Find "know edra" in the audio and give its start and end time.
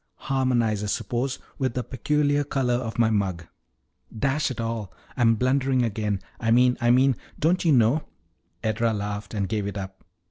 7.71-8.93